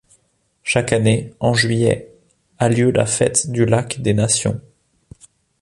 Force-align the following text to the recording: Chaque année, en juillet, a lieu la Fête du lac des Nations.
Chaque 0.63 0.93
année, 0.93 1.31
en 1.39 1.53
juillet, 1.53 2.11
a 2.57 2.69
lieu 2.69 2.89
la 2.89 3.05
Fête 3.05 3.51
du 3.51 3.67
lac 3.67 4.01
des 4.01 4.15
Nations. 4.15 4.59